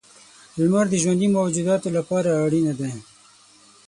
•لمر 0.59 0.85
د 0.89 0.93
ژوندي 1.01 1.27
موجوداتو 1.35 1.87
لپاره 1.97 2.29
اړینه 2.45 2.73
دی. 2.79 2.93